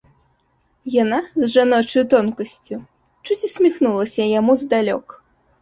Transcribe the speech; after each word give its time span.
Яна 1.03 1.19
з 1.41 1.49
жаночаю 1.55 2.03
тонкасцю 2.13 2.79
чуць 3.25 3.47
усміхнулася 3.49 4.29
яму 4.39 4.51
здалёк. 4.65 5.07